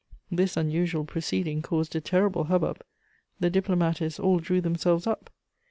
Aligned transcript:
This 0.31 0.57
unusual 0.57 1.05
proceeding 1.05 1.61
caused 1.61 1.95
a 1.95 2.01
terrible 2.01 2.45
hubbub; 2.45 2.81
the 3.39 3.51
diplomatists 3.51 4.19
all 4.19 4.39
drew 4.39 4.59
themselves 4.59 5.05
up. 5.05 5.29